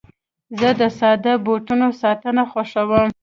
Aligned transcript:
زه 0.59 0.69
د 0.79 0.81
ساده 0.99 1.33
بوټو 1.45 1.87
ساتنه 2.01 2.43
خوښوم. 2.51 3.07